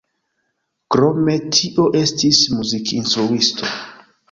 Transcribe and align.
Krome 0.95 1.35
tio 1.59 1.87
estis 2.01 2.41
muzikinstruisto. 2.57 3.73